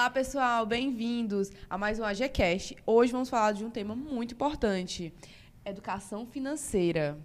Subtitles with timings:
[0.00, 2.74] Olá, pessoal, bem-vindos a mais um AGCast.
[2.86, 5.12] Hoje vamos falar de um tema muito importante:
[5.62, 7.18] educação financeira.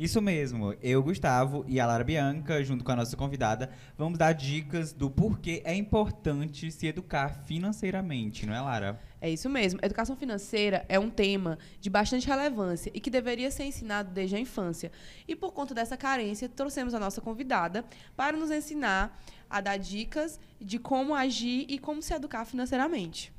[0.00, 0.74] Isso mesmo.
[0.80, 3.68] Eu, Gustavo e a Lara Bianca, junto com a nossa convidada,
[3.98, 8.98] vamos dar dicas do porquê é importante se educar financeiramente, não é, Lara?
[9.20, 9.78] É isso mesmo.
[9.82, 14.40] Educação financeira é um tema de bastante relevância e que deveria ser ensinado desde a
[14.40, 14.90] infância.
[15.28, 17.84] E por conta dessa carência, trouxemos a nossa convidada
[18.16, 23.30] para nos ensinar a dar dicas de como agir e como se educar financeiramente.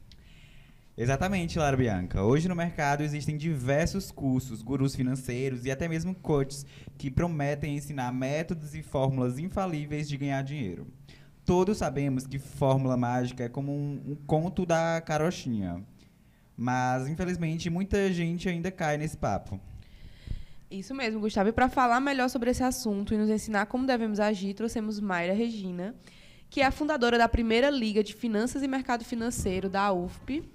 [1.01, 2.21] Exatamente, Lara Bianca.
[2.21, 6.63] Hoje no mercado existem diversos cursos, gurus financeiros e até mesmo coaches
[6.95, 10.85] que prometem ensinar métodos e fórmulas infalíveis de ganhar dinheiro.
[11.43, 15.83] Todos sabemos que fórmula mágica é como um, um conto da carochinha.
[16.55, 19.59] Mas, infelizmente, muita gente ainda cai nesse papo.
[20.70, 21.49] Isso mesmo, Gustavo.
[21.49, 25.33] E para falar melhor sobre esse assunto e nos ensinar como devemos agir, trouxemos Mayra
[25.33, 25.95] Regina,
[26.48, 30.48] que é a fundadora da primeira Liga de Finanças e Mercado Financeiro da UFP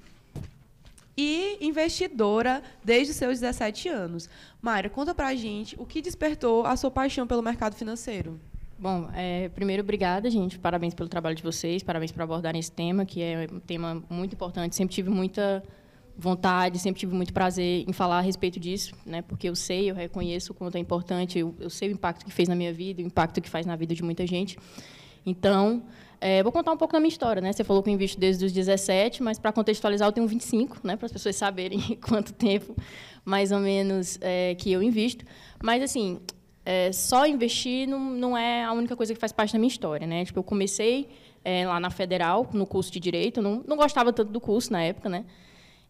[1.17, 4.29] e investidora desde seus 17 anos.
[4.61, 8.39] Mayra, conta pra gente o que despertou a sua paixão pelo mercado financeiro.
[8.79, 10.59] Bom, é, primeiro, obrigada, gente.
[10.59, 14.35] Parabéns pelo trabalho de vocês, parabéns por abordarem esse tema, que é um tema muito
[14.35, 14.77] importante.
[14.77, 15.63] Sempre tive muita
[16.19, 19.23] vontade, sempre tive muito prazer em falar a respeito disso, né?
[19.23, 22.33] Porque eu sei, eu reconheço o quanto é importante, eu, eu sei o impacto que
[22.33, 24.59] fez na minha vida, o impacto que faz na vida de muita gente.
[25.25, 25.83] Então,
[26.21, 27.53] é, vou contar um pouco da minha história, né?
[27.53, 30.97] Você falou que eu invisto desde os 17, mas para contextualizar eu tenho 25, né?
[30.97, 32.75] Para as pessoas saberem quanto tempo,
[33.25, 35.25] mais ou menos, é, que eu invisto.
[35.63, 36.21] Mas assim,
[36.65, 40.07] é, só investir não, não é a única coisa que faz parte da minha história,
[40.07, 40.25] né?
[40.25, 41.09] Tipo, eu comecei
[41.45, 44.83] é, lá na Federal, no curso de Direito, não, não gostava tanto do curso na
[44.83, 45.25] época, né?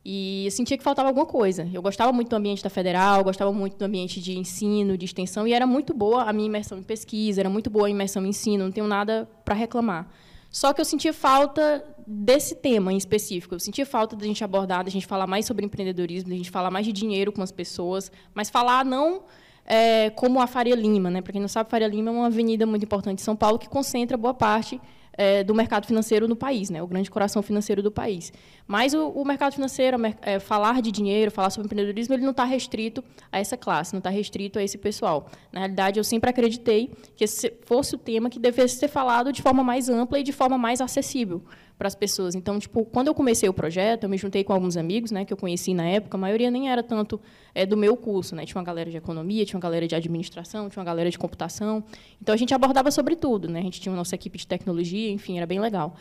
[0.08, 1.68] E eu sentia que faltava alguma coisa.
[1.74, 5.48] Eu gostava muito do ambiente da Federal, gostava muito do ambiente de ensino, de extensão,
[5.48, 8.28] e era muito boa a minha imersão em pesquisa, era muito boa a imersão em
[8.28, 10.08] ensino, não tenho nada para reclamar.
[10.48, 13.56] Só que eu sentia falta desse tema em específico.
[13.56, 16.70] Eu sentia falta da gente abordar, da gente falar mais sobre empreendedorismo, da gente falar
[16.70, 19.24] mais de dinheiro com as pessoas, mas falar não
[19.64, 21.10] é, como a Faria Lima.
[21.10, 21.20] Né?
[21.20, 23.68] Para quem não sabe, Faria Lima é uma avenida muito importante de São Paulo que
[23.68, 24.80] concentra boa parte
[25.16, 26.82] é, do mercado financeiro no país, né?
[26.82, 28.32] o grande coração financeiro do país.
[28.66, 32.44] Mas o, o mercado financeiro, é, falar de dinheiro, falar sobre empreendedorismo, ele não está
[32.44, 35.28] restrito a essa classe, não está restrito a esse pessoal.
[35.52, 39.42] Na realidade, eu sempre acreditei que esse fosse o tema que devesse ser falado de
[39.42, 41.42] forma mais ampla e de forma mais acessível
[41.78, 42.34] para as pessoas.
[42.34, 45.32] Então, tipo, quando eu comecei o projeto, eu me juntei com alguns amigos, né, que
[45.32, 46.16] eu conheci na época.
[46.16, 47.20] A maioria nem era tanto
[47.54, 48.46] é, do meu curso, né?
[48.46, 51.84] Tinha uma galera de economia, tinha uma galera de administração, tinha uma galera de computação.
[52.20, 53.60] Então, a gente abordava sobre tudo, né?
[53.60, 55.94] A gente tinha a nossa equipe de tecnologia, enfim, era bem legal.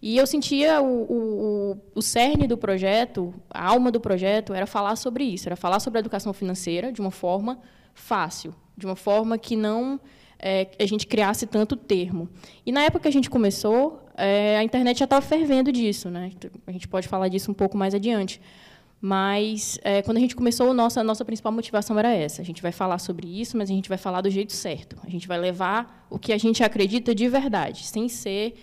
[0.00, 4.96] E eu sentia o, o, o cerne do projeto, a alma do projeto, era falar
[4.96, 7.58] sobre isso, era falar sobre a educação financeira de uma forma
[7.94, 10.00] fácil, de uma forma que não
[10.38, 12.28] é, a gente criasse tanto termo.
[12.64, 16.30] E na época que a gente começou, é, a internet já estava fervendo disso, né?
[16.66, 18.40] A gente pode falar disso um pouco mais adiante.
[19.00, 22.42] Mas é, quando a gente começou, nossa, a nossa principal motivação era essa.
[22.42, 24.96] A gente vai falar sobre isso, mas a gente vai falar do jeito certo.
[25.04, 28.56] A gente vai levar o que a gente acredita de verdade, sem ser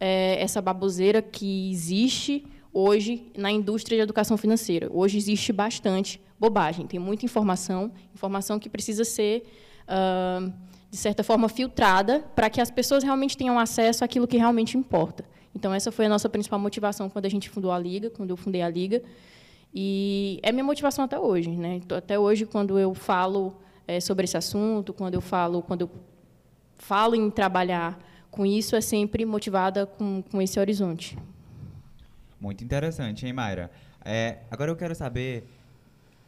[0.00, 4.88] é, essa baboseira que existe hoje na indústria de educação financeira.
[4.90, 9.44] Hoje existe bastante bobagem, tem muita informação, informação que precisa ser
[9.86, 10.52] uh,
[10.92, 15.24] de certa forma, filtrada para que as pessoas realmente tenham acesso àquilo que realmente importa.
[15.56, 18.36] Então, essa foi a nossa principal motivação quando a gente fundou a Liga, quando eu
[18.36, 19.02] fundei a Liga.
[19.74, 21.48] E é minha motivação até hoje.
[21.48, 21.80] Né?
[21.96, 23.56] Até hoje, quando eu falo
[23.88, 25.90] é, sobre esse assunto, quando eu falo, quando eu
[26.76, 27.98] falo em trabalhar
[28.30, 31.16] com isso, é sempre motivada com, com esse horizonte.
[32.38, 33.70] Muito interessante, hein, Mayra?
[34.04, 35.48] É, agora eu quero saber,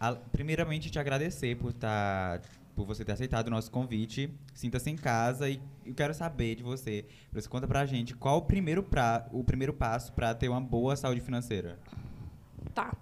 [0.01, 4.31] a, primeiramente, te agradecer por estar tá por você ter aceitado o nosso convite.
[4.53, 7.05] Sinta-se em casa e eu quero saber de você.
[7.33, 10.97] Você conta pra gente qual o primeiro, pra, o primeiro passo para ter uma boa
[10.97, 11.79] saúde financeira.
[12.75, 12.95] Tá.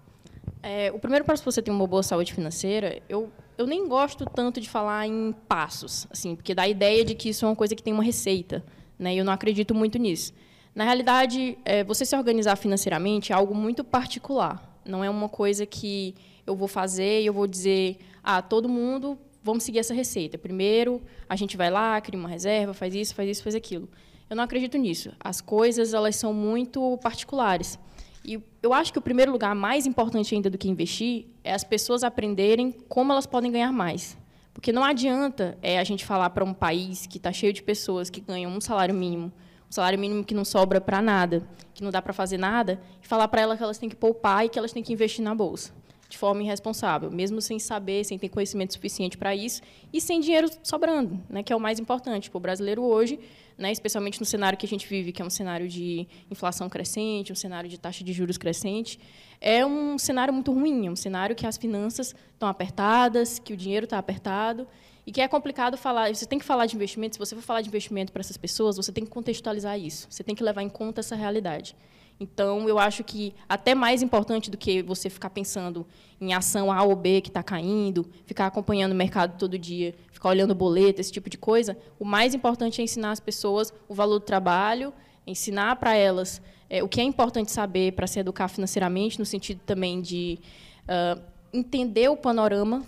[0.61, 4.25] É, o primeiro passo para você ter uma boa saúde financeira, eu, eu nem gosto
[4.25, 7.55] tanto de falar em passos, assim, porque dá a ideia de que isso é uma
[7.55, 8.63] coisa que tem uma receita,
[8.97, 9.13] né?
[9.13, 10.33] E eu não acredito muito nisso.
[10.73, 14.79] Na realidade, é, você se organizar financeiramente é algo muito particular.
[14.85, 16.15] Não é uma coisa que
[16.47, 20.37] eu vou fazer e eu vou dizer, ah, todo mundo vamos seguir essa receita.
[20.37, 23.89] Primeiro, a gente vai lá, cria uma reserva, faz isso, faz isso, faz aquilo.
[24.29, 25.11] Eu não acredito nisso.
[25.19, 27.77] As coisas elas são muito particulares.
[28.25, 31.63] E eu acho que o primeiro lugar mais importante ainda do que investir é as
[31.63, 34.17] pessoas aprenderem como elas podem ganhar mais.
[34.53, 38.09] Porque não adianta é, a gente falar para um país que está cheio de pessoas
[38.09, 39.31] que ganham um salário mínimo,
[39.67, 43.07] um salário mínimo que não sobra para nada, que não dá para fazer nada, e
[43.07, 45.35] falar para elas que elas têm que poupar e que elas têm que investir na
[45.35, 45.73] bolsa.
[46.13, 50.47] De forma irresponsável, mesmo sem saber, sem ter conhecimento suficiente para isso e sem dinheiro
[50.61, 52.25] sobrando, né, que é o mais importante.
[52.25, 53.19] Tipo, o brasileiro hoje,
[53.57, 57.33] né, especialmente no cenário que a gente vive, que é um cenário de inflação crescente,
[57.33, 58.99] um cenário de taxa de juros crescente,
[59.41, 63.57] é um cenário muito ruim, é um cenário que as finanças estão apertadas, que o
[63.57, 64.67] dinheiro está apertado
[65.07, 66.13] e que é complicado falar.
[66.13, 67.15] Você tem que falar de investimento.
[67.15, 70.05] Se você for falar de investimento para essas pessoas, você tem que contextualizar isso.
[70.11, 71.75] Você tem que levar em conta essa realidade.
[72.23, 75.85] Então, eu acho que até mais importante do que você ficar pensando
[76.21, 80.29] em ação A ou B que está caindo, ficar acompanhando o mercado todo dia, ficar
[80.29, 84.19] olhando boleto, esse tipo de coisa, o mais importante é ensinar as pessoas o valor
[84.19, 84.93] do trabalho,
[85.27, 89.59] ensinar para elas é, o que é importante saber para se educar financeiramente, no sentido
[89.65, 90.39] também de
[90.83, 91.21] uh,
[91.51, 92.83] entender o panorama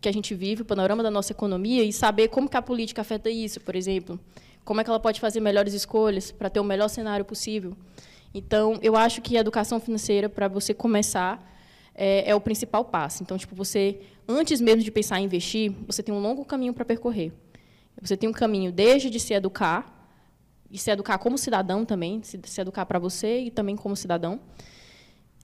[0.00, 3.02] que a gente vive, o panorama da nossa economia e saber como que a política
[3.02, 4.18] afeta isso, por exemplo.
[4.64, 7.76] Como é que ela pode fazer melhores escolhas para ter o melhor cenário possível.
[8.32, 11.44] Então, eu acho que a educação financeira, para você começar,
[11.94, 13.22] é, é, o principal passo.
[13.22, 16.84] Então, tipo, você, antes mesmo de pensar em investir, você tem um longo caminho para
[16.84, 17.32] percorrer.
[18.00, 20.00] Você tem um caminho desde de se educar,
[20.70, 24.40] e se educar como cidadão também, se, se educar para você e também como cidadão,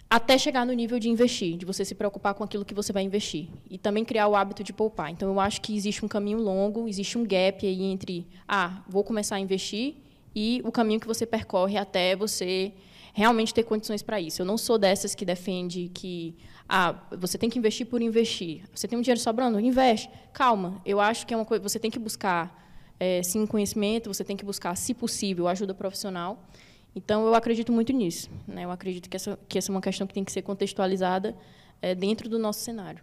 [0.08, 3.02] até chegar no nível de investir, de você se preocupar com aquilo que você vai
[3.02, 3.48] investir.
[3.68, 5.10] E também criar o hábito de poupar.
[5.10, 9.02] Então, eu acho que existe um caminho longo, existe um gap aí entre, ah, vou
[9.02, 9.96] começar a investir
[10.36, 12.74] e o caminho que você percorre até você
[13.14, 14.42] realmente ter condições para isso.
[14.42, 16.36] Eu não sou dessas que defende que
[16.68, 18.64] ah, você tem que investir por investir.
[18.74, 20.10] Você tem um dinheiro sobrando, investe.
[20.34, 21.62] Calma, eu acho que é uma coisa.
[21.66, 22.62] Você tem que buscar
[23.00, 24.12] é, sim conhecimento.
[24.12, 26.46] Você tem que buscar, se possível, ajuda profissional.
[26.94, 28.28] Então eu acredito muito nisso.
[28.46, 28.66] Né?
[28.66, 31.34] Eu acredito que essa, que essa é uma questão que tem que ser contextualizada
[31.80, 33.02] é, dentro do nosso cenário.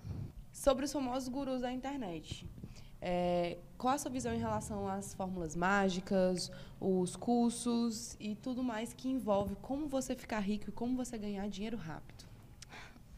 [0.52, 2.46] Sobre os famosos gurus da internet.
[3.06, 8.94] É, qual a sua visão em relação às fórmulas mágicas, os cursos e tudo mais
[8.94, 12.24] que envolve como você ficar rico e como você ganhar dinheiro rápido?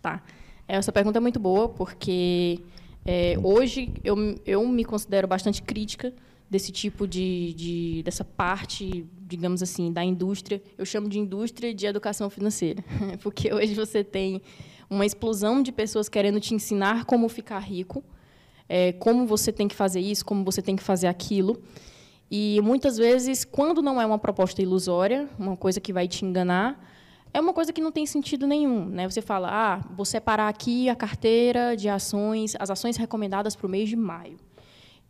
[0.02, 0.24] Tá.
[0.68, 2.60] Essa pergunta é muito boa, porque
[3.06, 6.12] é, hoje eu, eu me considero bastante crítica
[6.50, 10.64] desse tipo de, de, dessa parte, digamos assim, da indústria.
[10.80, 12.84] Eu chamo de indústria de educação financeira,
[13.22, 14.42] porque hoje você tem
[14.90, 18.04] uma explosão de pessoas querendo te ensinar como ficar rico,
[18.68, 21.62] é, como você tem que fazer isso, como você tem que fazer aquilo.
[22.30, 26.84] E muitas vezes, quando não é uma proposta ilusória, uma coisa que vai te enganar,
[27.34, 28.86] é uma coisa que não tem sentido nenhum.
[28.86, 29.10] Né?
[29.10, 33.70] Você fala, ah, vou separar aqui a carteira de ações, as ações recomendadas para o
[33.70, 34.38] mês de maio.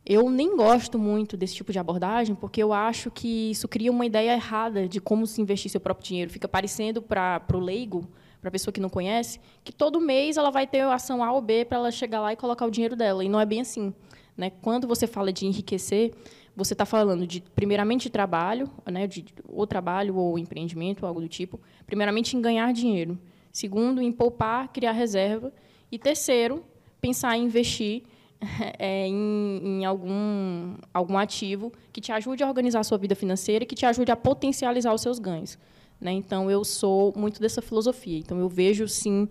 [0.06, 4.06] Eu nem gosto muito desse tipo de abordagem, porque eu acho que isso cria uma
[4.06, 6.30] ideia errada de como se investir seu próprio dinheiro.
[6.30, 8.08] Fica parecendo para o leigo
[8.46, 11.42] para a pessoa que não conhece, que todo mês ela vai ter ação A ou
[11.42, 13.26] B para ela chegar lá e colocar o dinheiro dela.
[13.26, 13.92] E não é bem assim.
[14.38, 14.52] Né?
[14.62, 16.14] Quando você fala de enriquecer,
[16.56, 19.08] você está falando de, primeiramente, de trabalho, né?
[19.08, 21.60] de, ou trabalho ou empreendimento, algo do tipo.
[21.88, 23.18] Primeiramente, em ganhar dinheiro.
[23.52, 25.52] Segundo, em poupar, criar reserva.
[25.92, 26.64] E terceiro,
[27.02, 28.04] pensar em investir
[28.78, 33.64] é, em, em, algum, algum ativo que te ajude a organizar a sua vida financeira
[33.64, 35.58] e que te ajude a potencializar os seus ganhos.
[36.00, 36.12] Né?
[36.12, 38.20] Então, eu sou muito dessa filosofia.
[38.20, 39.28] Então, eu vejo, sim,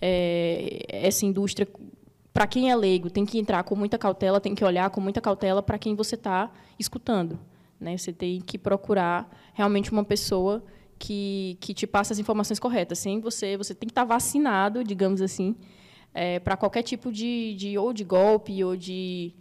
[0.00, 1.66] é, essa indústria.
[2.32, 5.20] Para quem é leigo, tem que entrar com muita cautela, tem que olhar com muita
[5.20, 7.38] cautela para quem você está escutando.
[7.78, 7.96] Né?
[7.96, 10.64] Você tem que procurar realmente uma pessoa
[10.98, 12.98] que, que te passe as informações corretas.
[12.98, 15.56] Sem você, você tem que estar tá vacinado, digamos assim,
[16.14, 19.34] é, para qualquer tipo de, de ou de golpe ou de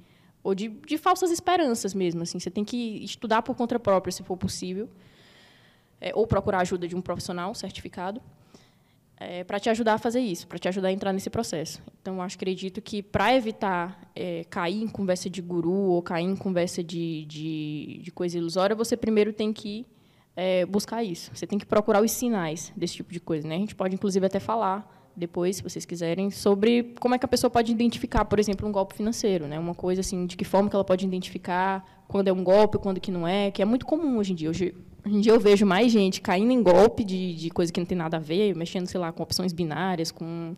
[0.44, 2.24] ou de, de falsas esperanças mesmo.
[2.24, 4.89] Assim, você tem que estudar por conta própria, se for possível
[6.01, 8.20] é, ou procurar ajuda de um profissional certificado
[9.22, 11.79] é, para te ajudar a fazer isso, para te ajudar a entrar nesse processo.
[12.01, 16.36] Então, acho acredito que para evitar é, cair em conversa de guru ou cair em
[16.36, 19.86] conversa de, de, de coisa ilusória, você primeiro tem que
[20.36, 21.29] é, buscar isso.
[21.36, 23.48] Você tem que procurar os sinais desse tipo de coisa.
[23.48, 23.55] Né?
[23.55, 27.27] A gente pode, inclusive, até falar depois, se vocês quiserem, sobre como é que a
[27.27, 29.60] pessoa pode identificar, por exemplo, um golpe financeiro, né?
[29.60, 33.00] Uma coisa assim, de que forma que ela pode identificar quando é um golpe, quando
[33.00, 34.50] que não é, que é muito comum hoje em dia.
[34.50, 37.79] Hoje, Hoje em dia eu vejo mais gente caindo em golpe de, de coisa que
[37.79, 40.55] não tem nada a ver, mexendo, sei lá, com opções binárias, com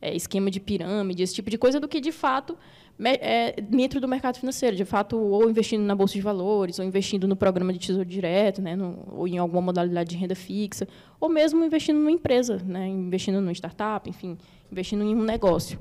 [0.00, 2.56] é, esquema de pirâmide, esse tipo de coisa, do que, de fato,
[2.98, 4.74] é, dentro do mercado financeiro.
[4.74, 8.62] De fato, ou investindo na Bolsa de Valores, ou investindo no programa de Tesouro Direto,
[8.62, 10.88] né, no, ou em alguma modalidade de renda fixa,
[11.20, 14.38] ou mesmo investindo numa empresa, né, investindo numa startup, enfim,
[14.70, 15.78] investindo em um negócio.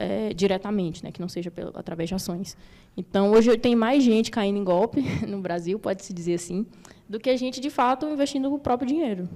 [0.00, 2.56] É, diretamente, né, que não seja pelo, através de ações.
[2.96, 6.64] Então, hoje tem mais gente caindo em golpe no Brasil, pode-se dizer assim,
[7.08, 9.28] do que a gente, de fato, investindo o próprio dinheiro.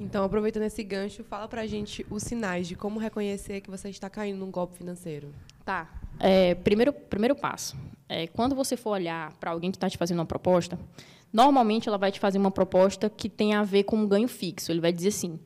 [0.00, 3.88] Então, aproveitando esse gancho, fala para a gente os sinais de como reconhecer que você
[3.88, 5.32] está caindo num golpe financeiro.
[5.64, 5.88] Tá.
[6.20, 7.76] É, primeiro, primeiro passo.
[8.08, 10.78] É, quando você for olhar para alguém que está te fazendo uma proposta,
[11.32, 14.70] normalmente ela vai te fazer uma proposta que tem a ver com um ganho fixo.
[14.70, 15.38] Ele vai dizer assim,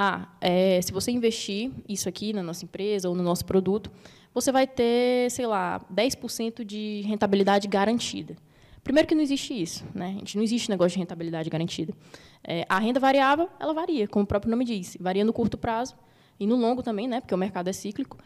[0.00, 3.90] ah, é, se você investir isso aqui na nossa empresa ou no nosso produto,
[4.32, 8.36] você vai ter, sei lá, 10% de rentabilidade garantida.
[8.84, 10.06] Primeiro que não existe isso, né?
[10.06, 11.92] A gente não existe negócio de rentabilidade garantida.
[12.44, 15.96] É, a renda variável, ela varia, como o próprio nome diz, varia no curto prazo
[16.38, 17.20] e no longo também, né?
[17.20, 18.16] Porque o mercado é cíclico.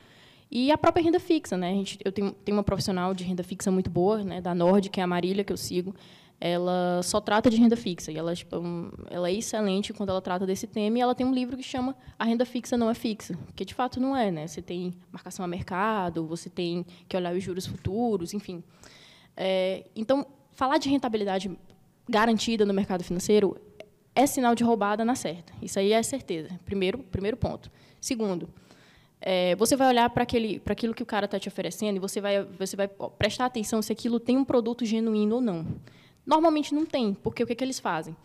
[0.51, 1.71] E a própria renda fixa, né?
[1.71, 4.43] A gente, eu tenho, tenho uma profissional de renda fixa muito boa, né?
[4.43, 5.95] Da Nord, que é a Marília, que eu sigo
[6.45, 8.57] ela só trata de renda fixa e ela, tipo,
[9.09, 11.97] ela é excelente quando ela trata desse tema e ela tem um livro que chama
[12.19, 14.49] A Renda Fixa Não é Fixa, que de fato não é, né?
[14.49, 18.61] Você tem marcação a mercado, você tem que olhar os juros futuros, enfim.
[19.37, 21.49] É, então, falar de rentabilidade
[22.09, 23.57] garantida no mercado financeiro
[24.13, 25.53] é sinal de roubada na certa.
[25.63, 26.59] Isso aí é certeza.
[26.65, 27.71] Primeiro, primeiro ponto.
[28.01, 28.49] Segundo,
[29.21, 32.43] é, você vai olhar para aquilo que o cara está te oferecendo e você vai,
[32.43, 35.65] você vai prestar atenção se aquilo tem um produto genuíno ou não.
[36.25, 38.17] Normalmente não tem, porque o que, que eles fazem?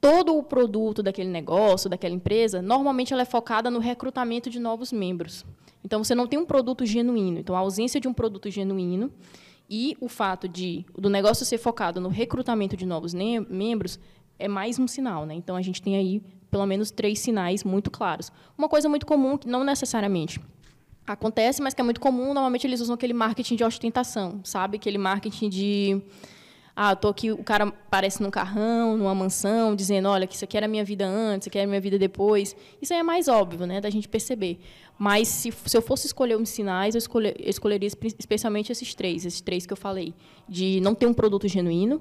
[0.00, 4.92] Todo o produto daquele negócio, daquela empresa, normalmente ela é focada no recrutamento de novos
[4.92, 5.44] membros.
[5.84, 7.38] Então, você não tem um produto genuíno.
[7.38, 9.12] Então, a ausência de um produto genuíno
[9.70, 13.98] e o fato de do negócio ser focado no recrutamento de novos membros
[14.38, 15.26] é mais um sinal.
[15.26, 15.34] Né?
[15.34, 18.32] Então, a gente tem aí pelo menos três sinais muito claros.
[18.56, 20.40] Uma coisa muito comum, que não necessariamente
[21.06, 24.76] acontece, mas que é muito comum, normalmente eles usam aquele marketing de ostentação, sabe?
[24.76, 26.02] Aquele marketing de
[26.80, 30.56] ah, tô aqui, o cara aparece num carrão, numa mansão, dizendo, olha, que isso aqui
[30.56, 32.54] era minha vida antes, isso aqui era minha vida depois.
[32.80, 34.60] Isso aí é mais óbvio, né, da gente perceber.
[34.96, 39.26] Mas se, se eu fosse escolher uns sinais, eu, escolher, eu escolheria especialmente esses três,
[39.26, 40.14] esses três que eu falei,
[40.48, 42.00] de não ter um produto genuíno,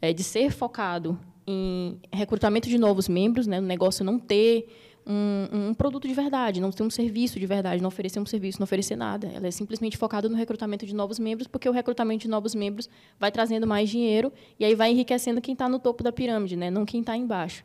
[0.00, 4.66] é, de ser focado em recrutamento de novos membros, né, no negócio não ter
[5.06, 8.58] um, um, produto de verdade, não ter um serviço de verdade, não oferecer um serviço,
[8.58, 9.26] não oferecer nada.
[9.28, 12.88] Ela é simplesmente focada no recrutamento de novos membros, porque o recrutamento de novos membros
[13.18, 16.70] vai trazendo mais dinheiro e aí vai enriquecendo quem está no topo da pirâmide, né?
[16.70, 17.64] não quem está embaixo.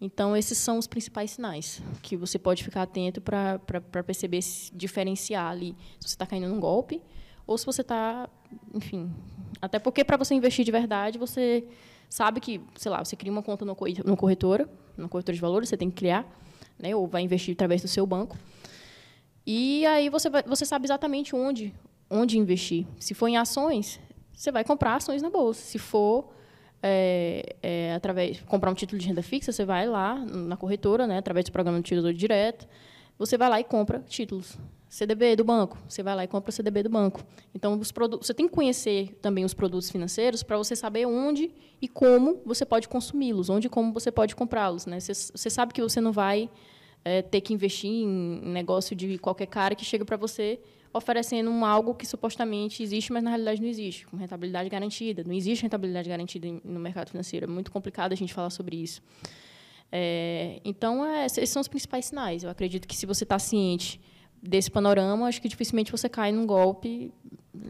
[0.00, 3.58] Então, esses são os principais sinais que você pode ficar atento para
[4.04, 4.40] perceber,
[4.72, 7.00] diferenciar ali se você está caindo num golpe
[7.46, 8.28] ou se você está,
[8.74, 9.10] enfim.
[9.60, 11.66] Até porque, para você investir de verdade, você
[12.10, 15.76] sabe que, sei lá, você cria uma conta no corretora, no corretora de valores, você
[15.78, 16.30] tem que criar
[16.78, 18.36] né, ou vai investir através do seu banco.
[19.46, 21.72] E aí você, vai, você sabe exatamente onde,
[22.10, 22.86] onde investir.
[22.98, 24.00] Se for em ações,
[24.32, 25.62] você vai comprar ações na bolsa.
[25.62, 26.32] Se for
[26.82, 31.18] é, é, através comprar um título de renda fixa, você vai lá na corretora, né,
[31.18, 32.66] através do programa de Tesouro Direto,
[33.18, 34.58] você vai lá e compra títulos.
[34.88, 37.22] CDB do banco, você vai lá e compra o CDB do banco.
[37.54, 41.50] Então, os você tem que conhecer também os produtos financeiros para você saber onde
[41.82, 44.86] e como você pode consumi-los, onde e como você pode comprá-los.
[44.86, 45.00] Né?
[45.00, 46.48] Você, você, sabe que você não vai
[47.04, 50.60] é, ter que investir em negócio de qualquer cara que chega para você
[50.92, 55.22] oferecendo um algo que supostamente existe, mas na realidade não existe, com rentabilidade garantida.
[55.24, 57.44] Não existe rentabilidade garantida no mercado financeiro.
[57.44, 59.02] É muito complicado a gente falar sobre isso.
[59.92, 62.44] É, então, é, esses são os principais sinais.
[62.44, 64.00] Eu acredito que se você está ciente
[64.42, 67.12] desse panorama, acho que dificilmente você cai num golpe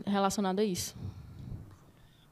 [0.07, 0.97] relacionado a isso.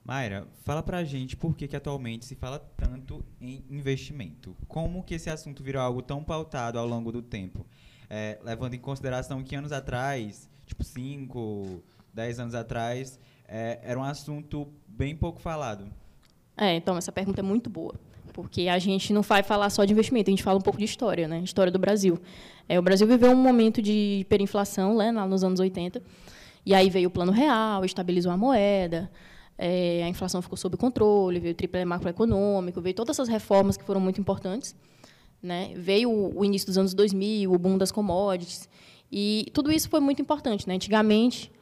[0.04, 4.54] Mayra, fala pra gente por que, que atualmente se fala tanto em investimento.
[4.68, 7.64] Como que esse assunto virou algo tão pautado ao longo do tempo?
[8.10, 14.04] É, levando em consideração que anos atrás, tipo 5, 10 anos atrás, é, era um
[14.04, 15.90] assunto bem pouco falado.
[16.54, 17.94] É, então, essa pergunta é muito boa
[18.34, 20.84] porque a gente não vai falar só de investimento, a gente fala um pouco de
[20.84, 21.38] história, né?
[21.38, 22.20] História do Brasil.
[22.68, 26.02] É, o Brasil viveu um momento de hiperinflação, né, nos anos 80,
[26.64, 29.10] e aí veio o Plano Real, estabilizou a moeda,
[29.56, 33.84] é, a inflação ficou sob controle, veio o triple macroeconômico, veio todas essas reformas que
[33.84, 34.74] foram muito importantes.
[35.42, 35.72] Né?
[35.76, 38.68] Veio o, o início dos anos 2000, o boom das commodities,
[39.12, 40.66] e tudo isso foi muito importante.
[40.66, 40.74] Né?
[40.74, 41.52] Antigamente,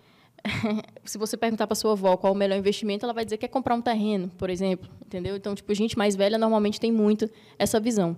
[1.04, 3.48] se você perguntar para sua avó qual o melhor investimento, ela vai dizer que é
[3.48, 5.36] comprar um terreno, por exemplo, entendeu?
[5.36, 7.28] Então, tipo, gente mais velha normalmente tem muito
[7.58, 8.16] essa visão.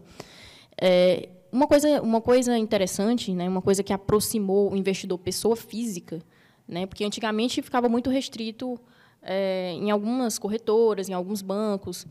[0.80, 6.20] É, uma coisa, uma coisa interessante, né, uma coisa que aproximou o investidor pessoa física,
[6.66, 8.76] né, porque antigamente ficava muito restrito
[9.22, 12.06] é, em algumas corretoras, em alguns bancos.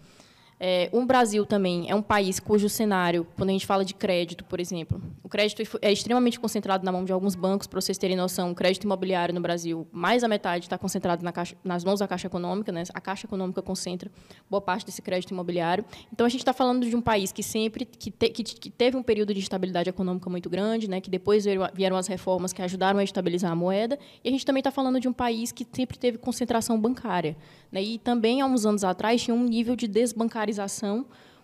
[0.65, 4.45] É, o Brasil também é um país cujo cenário, quando a gente fala de crédito,
[4.45, 7.67] por exemplo, o crédito é extremamente concentrado na mão de alguns bancos.
[7.67, 11.33] Para vocês terem noção, o crédito imobiliário no Brasil, mais da metade está concentrado na
[11.33, 12.71] caixa, nas mãos da Caixa Econômica.
[12.71, 12.83] Né?
[12.93, 14.09] A Caixa Econômica concentra
[14.49, 15.83] boa parte desse crédito imobiliário.
[16.13, 18.95] Então, a gente está falando de um país que sempre que, te, que, que, teve
[18.95, 21.01] um período de estabilidade econômica muito grande, né?
[21.01, 23.99] que depois vieram, vieram as reformas que ajudaram a estabilizar a moeda.
[24.23, 27.35] E a gente também está falando de um país que sempre teve concentração bancária.
[27.69, 27.83] Né?
[27.83, 30.52] E também, há uns anos atrás, tinha um nível de desbancarização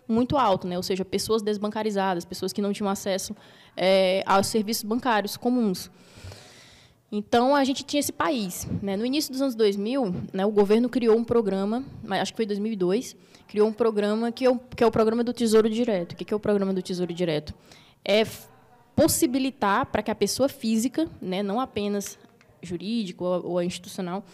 [0.08, 0.76] muito alto, né?
[0.76, 3.34] ou seja, pessoas desbancarizadas, pessoas que não tinham acesso
[3.76, 5.90] é, aos serviços bancários comuns.
[7.12, 8.68] Então, a gente tinha esse país.
[8.82, 8.96] Né?
[8.96, 12.48] No início dos anos 2000, né, o governo criou um programa, acho que foi em
[12.48, 13.16] 2002,
[13.48, 16.12] criou um programa que é o, que é o programa do Tesouro Direto.
[16.12, 17.52] O que é o programa do Tesouro Direto?
[18.04, 18.24] É
[18.94, 22.18] possibilitar para que a pessoa física, né, não apenas
[22.62, 24.24] jurídico ou, ou institucional,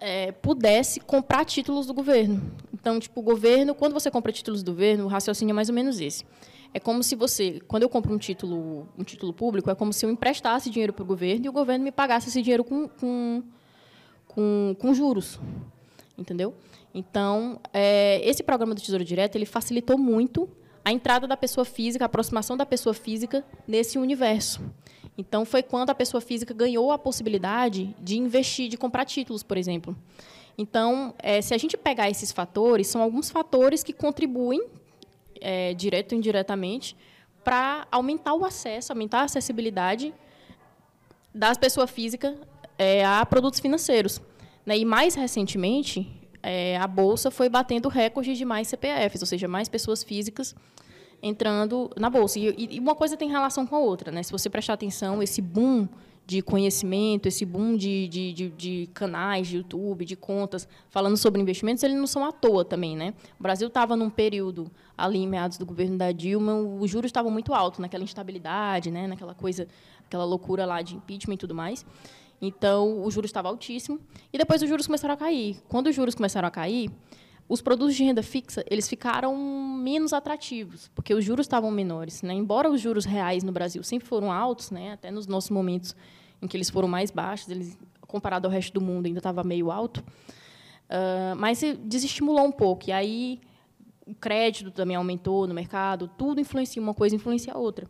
[0.00, 2.42] é, pudesse comprar títulos do governo.
[2.72, 5.74] Então, tipo, o governo, quando você compra títulos do governo, o raciocínio é mais ou
[5.74, 6.24] menos esse.
[6.72, 10.04] É como se você, quando eu compro um título, um título público, é como se
[10.04, 13.42] eu emprestasse dinheiro para o governo e o governo me pagasse esse dinheiro com, com,
[14.28, 15.40] com, com juros,
[16.18, 16.54] entendeu?
[16.92, 20.48] Então, é, esse programa do Tesouro Direto ele facilitou muito
[20.84, 24.60] a entrada da pessoa física, a aproximação da pessoa física nesse universo.
[25.18, 29.56] Então, foi quando a pessoa física ganhou a possibilidade de investir, de comprar títulos, por
[29.56, 29.96] exemplo.
[30.58, 34.62] Então, é, se a gente pegar esses fatores, são alguns fatores que contribuem,
[35.40, 36.96] é, direto ou indiretamente,
[37.44, 40.12] para aumentar o acesso, aumentar a acessibilidade
[41.34, 42.34] das pessoas físicas
[42.78, 44.20] é, a produtos financeiros.
[44.64, 44.78] Né?
[44.78, 46.10] E, mais recentemente,
[46.42, 50.54] é, a Bolsa foi batendo recordes de mais CPFs, ou seja, mais pessoas físicas
[51.22, 52.38] entrando na bolsa.
[52.38, 54.22] E, e, uma coisa tem relação com a outra, né?
[54.22, 55.88] Se você prestar atenção, esse boom
[56.26, 61.40] de conhecimento, esse boom de, de, de, de, canais de YouTube, de contas falando sobre
[61.40, 63.14] investimentos, eles não são à toa também, né?
[63.38, 64.68] O Brasil estava num período
[64.98, 69.06] ali em meados do governo da Dilma, os juros estavam muito altos, naquela instabilidade, né?
[69.06, 69.68] Naquela coisa,
[70.04, 71.86] aquela loucura lá de impeachment e tudo mais.
[72.42, 74.00] Então, o juros estava altíssimo
[74.32, 75.58] e depois os juros começaram a cair.
[75.68, 76.90] Quando os juros começaram a cair,
[77.48, 82.22] os produtos de renda fixa eles ficaram menos atrativos, porque os juros estavam menores.
[82.22, 82.34] Né?
[82.34, 84.92] Embora os juros reais no Brasil sempre foram altos, né?
[84.92, 85.94] até nos nossos momentos
[86.42, 89.70] em que eles foram mais baixos, eles, comparado ao resto do mundo, ainda estava meio
[89.70, 92.88] alto, uh, mas desestimulou um pouco.
[92.88, 93.40] E aí
[94.06, 97.86] o crédito também aumentou no mercado, tudo influencia, uma coisa influencia a outra.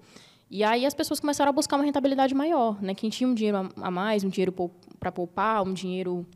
[0.51, 2.81] E aí as pessoas começaram a buscar uma rentabilidade maior.
[2.81, 2.95] Né?
[2.95, 4.53] Quem tinha um dinheiro a mais, um dinheiro
[4.99, 6.27] para poupar, um dinheiro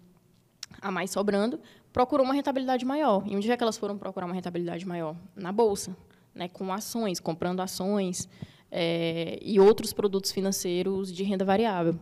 [0.81, 1.61] a mais sobrando,
[1.93, 3.23] procurou uma rentabilidade maior.
[3.27, 5.17] E onde é que elas foram procurar uma rentabilidade maior?
[5.35, 5.97] Na bolsa,
[6.35, 8.29] né, com ações, comprando ações
[8.71, 11.99] é, e outros produtos financeiros de renda variável.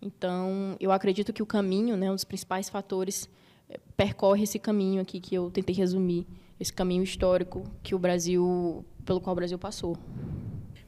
[0.00, 3.28] Então, eu acredito que o caminho, né, um dos principais fatores,
[3.68, 6.26] é, percorre esse caminho aqui que eu tentei resumir,
[6.58, 9.96] esse caminho histórico que o Brasil, pelo qual o Brasil passou.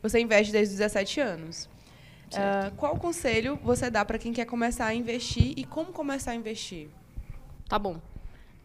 [0.02, 1.68] Você investe desde os 17 anos.
[2.30, 6.34] Uh, qual conselho você dá para quem quer começar a investir e como começar a
[6.34, 6.88] investir?
[7.68, 8.00] Tá bom.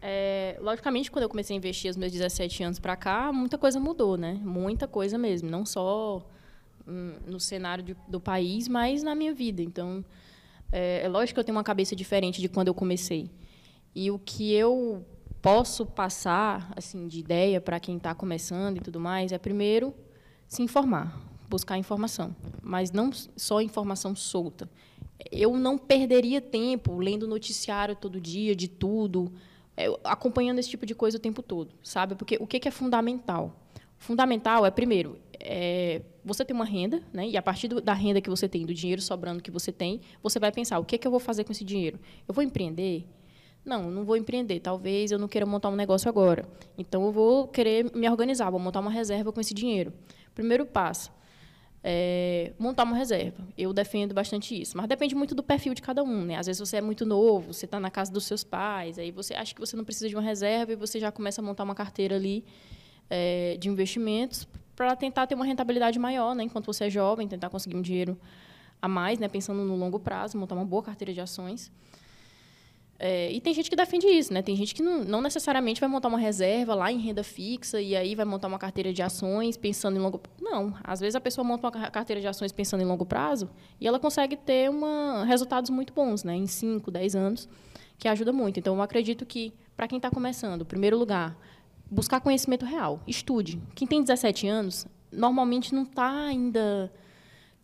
[0.08, 3.80] É, logicamente, quando eu comecei a investir aos meus 17 anos para cá, muita coisa
[3.80, 4.34] mudou, né?
[4.34, 5.50] Muita coisa mesmo.
[5.50, 6.24] Não só
[6.86, 9.60] hum, no cenário de, do país, mas na minha vida.
[9.60, 10.04] Então,
[10.70, 13.28] é, é lógico que eu tenho uma cabeça diferente de quando eu comecei.
[13.96, 15.04] E o que eu
[15.42, 19.92] posso passar assim de ideia para quem está começando e tudo mais é primeiro
[20.46, 24.70] se informar, buscar informação, mas não só informação solta.
[25.32, 29.32] Eu não perderia tempo lendo noticiário todo dia de tudo,
[30.04, 32.14] acompanhando esse tipo de coisa o tempo todo, sabe?
[32.14, 33.54] Porque o que é fundamental?
[33.98, 37.28] Fundamental é, primeiro, é, você tem uma renda, né?
[37.28, 40.00] e a partir do, da renda que você tem, do dinheiro sobrando que você tem,
[40.22, 41.98] você vai pensar, o que, é que eu vou fazer com esse dinheiro?
[42.26, 43.06] Eu vou empreender?
[43.64, 44.60] Não, não vou empreender.
[44.60, 46.48] Talvez eu não queira montar um negócio agora.
[46.78, 49.92] Então, eu vou querer me organizar, vou montar uma reserva com esse dinheiro.
[50.34, 51.10] Primeiro passo,
[51.88, 53.46] é, montar uma reserva.
[53.56, 56.24] Eu defendo bastante isso, mas depende muito do perfil de cada um.
[56.24, 56.34] Né?
[56.34, 59.34] Às vezes você é muito novo, você está na casa dos seus pais, aí você
[59.34, 61.76] acha que você não precisa de uma reserva e você já começa a montar uma
[61.76, 62.44] carteira ali
[63.08, 66.42] é, de investimentos para tentar ter uma rentabilidade maior, né?
[66.42, 68.18] enquanto você é jovem, tentar conseguir um dinheiro
[68.82, 69.28] a mais, né?
[69.28, 71.70] pensando no longo prazo, montar uma boa carteira de ações.
[72.98, 74.40] É, e tem gente que defende isso, né?
[74.40, 77.94] Tem gente que não, não, necessariamente vai montar uma reserva lá em renda fixa e
[77.94, 81.44] aí vai montar uma carteira de ações pensando em longo Não, às vezes a pessoa
[81.44, 85.68] monta uma carteira de ações pensando em longo prazo e ela consegue ter uma, resultados
[85.68, 86.34] muito bons, né?
[86.34, 87.48] Em 5, 10 anos,
[87.98, 88.58] que ajuda muito.
[88.58, 91.36] Então, eu acredito que, para quem está começando, em primeiro lugar,
[91.90, 93.00] buscar conhecimento real.
[93.06, 93.60] Estude.
[93.74, 96.90] Quem tem 17 anos, normalmente não está ainda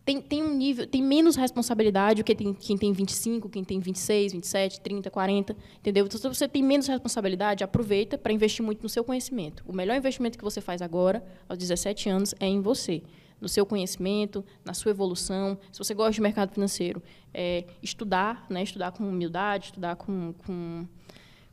[0.05, 3.79] tem, tem um nível, tem menos responsabilidade do que tem, quem tem 25, quem tem
[3.79, 6.05] 26, 27, 30, 40, entendeu?
[6.05, 9.63] Então, se você tem menos responsabilidade, aproveita para investir muito no seu conhecimento.
[9.65, 13.01] O melhor investimento que você faz agora, aos 17 anos, é em você,
[13.39, 15.57] no seu conhecimento, na sua evolução.
[15.71, 17.01] Se você gosta de mercado financeiro,
[17.33, 18.61] é estudar, né?
[18.61, 20.85] estudar com humildade, estudar com, com,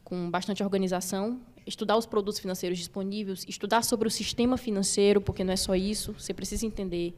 [0.03, 5.53] com bastante organização, estudar os produtos financeiros disponíveis, estudar sobre o sistema financeiro, porque não
[5.53, 7.15] é só isso, você precisa entender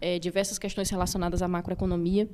[0.00, 2.28] é, diversas questões relacionadas à macroeconomia,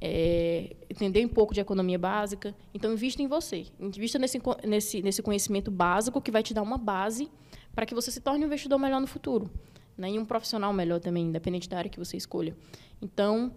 [0.00, 2.54] é, entender um pouco de economia básica.
[2.74, 3.66] Então, invista em você.
[3.78, 7.30] Invista nesse, nesse, nesse conhecimento básico que vai te dar uma base
[7.74, 9.48] para que você se torne um investidor melhor no futuro.
[9.96, 10.10] Né?
[10.10, 12.56] E um profissional melhor também, independente da área que você escolha.
[13.00, 13.52] Então,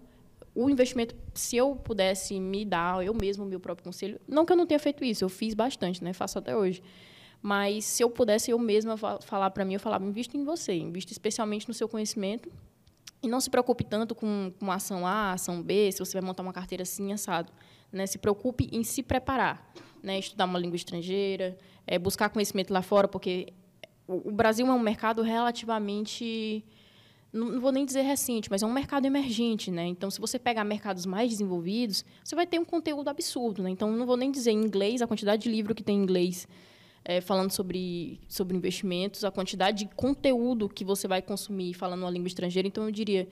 [0.54, 4.52] o investimento, se eu pudesse me dar, eu mesmo, o meu próprio conselho, não que
[4.52, 6.12] eu não tenha feito isso, eu fiz bastante, né?
[6.12, 6.80] faço até hoje.
[7.42, 11.12] Mas se eu pudesse eu mesma falar para mim, eu falava, invista em você, invista
[11.12, 12.50] especialmente no seu conhecimento
[13.26, 16.44] E não se preocupe tanto com, com ação A, ação B, se você vai montar
[16.44, 17.52] uma carteira assim, assado.
[17.92, 18.06] Né?
[18.06, 19.68] Se preocupe em se preparar.
[20.00, 20.20] Né?
[20.20, 23.52] Estudar uma língua estrangeira, é, buscar conhecimento lá fora, porque
[24.06, 26.64] o, o Brasil é um mercado relativamente
[27.32, 29.84] não vou nem dizer recente, mas é um mercado emergente, né?
[29.84, 33.68] Então, se você pegar mercados mais desenvolvidos, você vai ter um conteúdo absurdo, né?
[33.68, 36.48] Então, não vou nem dizer em inglês, a quantidade de livro que tem em inglês
[37.08, 42.10] é, falando sobre, sobre investimentos, a quantidade de conteúdo que você vai consumir falando uma
[42.10, 42.66] língua estrangeira.
[42.66, 43.28] Então, eu diria,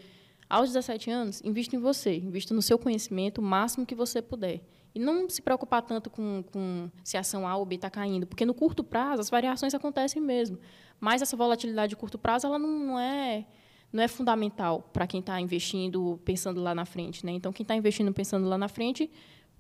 [0.49, 4.63] aos 17 anos, invista em você, invista no seu conhecimento o máximo que você puder.
[4.95, 8.29] E não se preocupar tanto com, com se a ação A ou B está caindo,
[8.29, 10.57] porque no curto prazo as variações acontecem mesmo.
[11.01, 13.45] Mas essa volatilidade de curto prazo ela não, não é
[13.93, 17.27] não é fundamental para quem está investindo pensando lá na frente.
[17.27, 17.33] Né?
[17.33, 19.11] Então, quem está investindo pensando lá na frente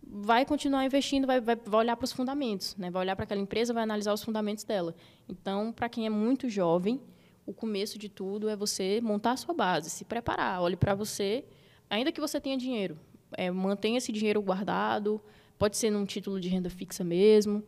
[0.07, 2.91] vai continuar investindo, vai, vai, vai olhar para os fundamentos, né?
[2.91, 4.95] vai olhar para aquela empresa, vai analisar os fundamentos dela.
[5.29, 7.01] Então, para quem é muito jovem,
[7.47, 11.45] o começo de tudo é você montar a sua base, se preparar, olhe para você,
[11.89, 12.99] ainda que você tenha dinheiro,
[13.33, 15.21] é, mantenha esse dinheiro guardado,
[15.59, 17.63] pode ser num título de renda fixa mesmo,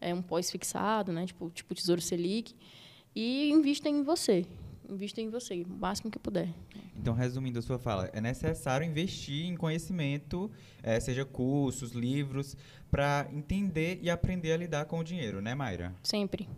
[0.00, 1.26] é um pós-fixado, né?
[1.26, 2.54] tipo, tipo Tesouro Selic,
[3.14, 4.46] e invista em você
[4.88, 6.48] invista em você, o máximo que puder.
[6.96, 10.50] Então, resumindo a sua fala, é necessário investir em conhecimento,
[10.82, 12.56] é, seja cursos, livros,
[12.90, 15.94] para entender e aprender a lidar com o dinheiro, né, Mayra?
[16.02, 16.48] Sempre.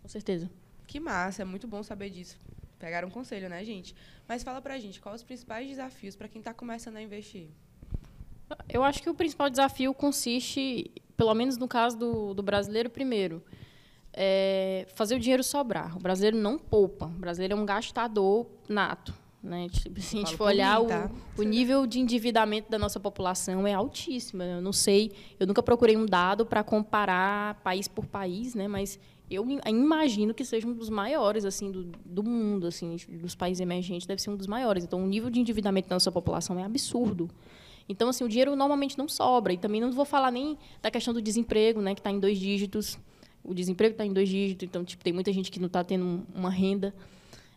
[0.00, 0.50] Com certeza.
[0.86, 2.38] Que massa, é muito bom saber disso.
[2.78, 3.94] Pegaram um conselho, né, gente?
[4.26, 7.48] Mas fala pra gente, quais os principais desafios para quem está começando a investir?
[8.68, 13.42] Eu acho que o principal desafio consiste, pelo menos no caso do, do brasileiro, primeiro,
[14.12, 15.96] é fazer o dinheiro sobrar.
[15.96, 17.06] O brasileiro não poupa.
[17.06, 19.14] O brasileiro é um gastador nato.
[19.42, 19.68] Né?
[19.70, 21.10] Tipo, se a gente for olhar, mim, tá?
[21.36, 24.42] o, o, nível de endividamento da nossa população é altíssimo.
[24.42, 28.68] Eu não sei, eu nunca procurei um dado para comparar país por país, né?
[28.68, 33.60] mas eu imagino que seja um dos maiores assim do, do mundo, assim, dos países
[33.60, 34.84] emergentes, deve ser um dos maiores.
[34.84, 37.28] Então, o nível de endividamento da nossa população é absurdo.
[37.88, 39.52] Então, assim, o dinheiro normalmente não sobra.
[39.52, 42.38] E também não vou falar nem da questão do desemprego, né, que está em dois
[42.38, 42.98] dígitos
[43.44, 46.26] o desemprego está em dois dígitos, então tipo, tem muita gente que não está tendo
[46.34, 46.94] uma renda.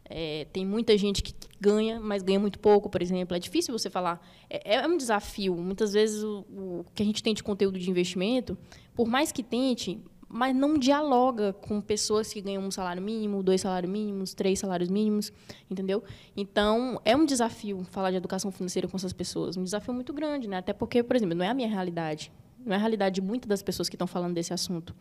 [0.08, 3.36] É, tem muita gente que ganha, mas ganha muito pouco, por exemplo.
[3.36, 4.21] É difícil você falar.
[4.50, 5.56] É, é um desafio.
[5.56, 8.58] Muitas vezes o, o, que a gente tem de conteúdo de investimento,
[8.93, 13.62] por mais que tente, mas não dialoga com pessoas que ganham um salário mínimo, dois
[13.62, 15.32] salários mínimos, três salários mínimos,
[15.69, 16.04] entendeu?
[16.36, 19.58] Então, é um desafio falar de educação financeira com essas pessoas.
[19.58, 20.58] Um desafio muito grande, né?
[20.58, 22.32] Até porque, por exemplo, não é a minha realidade.
[22.63, 24.95] Não é a realidade de muitas das pessoas que estão falando desse assunto.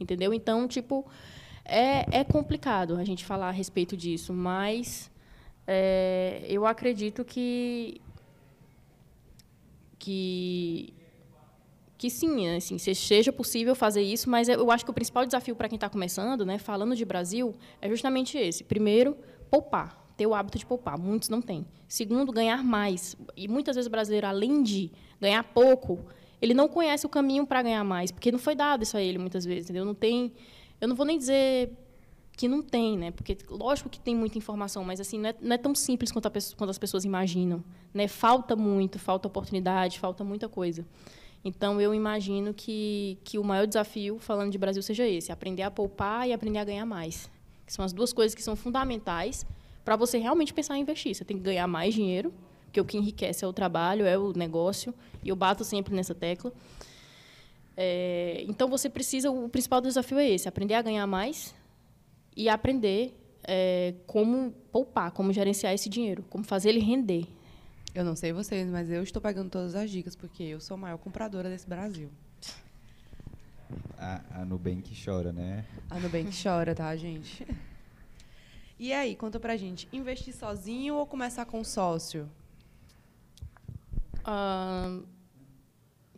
[0.00, 0.32] Entendeu?
[0.32, 1.06] Então, tipo,
[1.64, 5.10] é, é complicado a gente falar a respeito disso, mas
[5.66, 8.00] é, eu acredito que
[9.98, 10.94] que
[11.96, 15.68] que sim, assim, seja possível fazer isso, mas eu acho que o principal desafio para
[15.68, 18.64] quem está começando, né, falando de Brasil, é justamente esse.
[18.64, 19.18] Primeiro,
[19.50, 20.98] poupar, ter o hábito de poupar.
[20.98, 21.66] Muitos não têm.
[21.86, 23.14] Segundo, ganhar mais.
[23.36, 25.98] E muitas vezes o brasileiro, além de ganhar pouco,
[26.40, 29.18] ele não conhece o caminho para ganhar mais, porque não foi dado isso a ele
[29.18, 29.84] muitas vezes, entendeu?
[29.84, 30.32] Não tem,
[30.80, 31.70] eu não vou nem dizer
[32.36, 33.10] que não tem, né?
[33.10, 36.30] Porque lógico que tem muita informação, mas assim não é, não é tão simples quanto,
[36.56, 38.08] quanto, as pessoas imaginam, né?
[38.08, 40.86] Falta muito, falta oportunidade, falta muita coisa.
[41.44, 45.70] Então eu imagino que que o maior desafio falando de Brasil seja esse, aprender a
[45.70, 47.30] poupar e aprender a ganhar mais.
[47.66, 49.44] Que são as duas coisas que são fundamentais
[49.84, 51.14] para você realmente pensar em investir.
[51.14, 52.32] Você tem que ganhar mais dinheiro
[52.70, 56.14] porque o que enriquece é o trabalho, é o negócio, e eu bato sempre nessa
[56.14, 56.52] tecla.
[57.76, 61.52] É, então, você precisa, o principal desafio é esse, aprender a ganhar mais
[62.36, 67.26] e aprender é, como poupar, como gerenciar esse dinheiro, como fazer ele render.
[67.92, 70.78] Eu não sei vocês, mas eu estou pegando todas as dicas, porque eu sou a
[70.78, 72.08] maior compradora desse Brasil.
[73.98, 75.64] A, a Nubank chora, né?
[75.90, 77.44] A Nubank chora, tá, gente?
[78.82, 82.26] E aí, conta pra gente, investir sozinho ou começar com sócio?
[84.30, 85.04] Uh,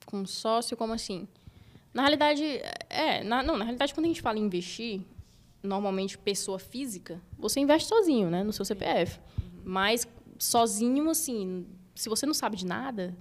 [0.05, 1.27] com sócio, como assim?
[1.95, 2.45] Na realidade,
[2.91, 5.01] é, na, não, na realidade, quando a gente fala em investir,
[5.63, 9.19] normalmente pessoa física, você investe sozinho, né, no seu CPF.
[9.19, 9.63] Uhum.
[9.65, 10.07] Mas
[10.39, 13.17] sozinho, assim, se você não sabe de nada,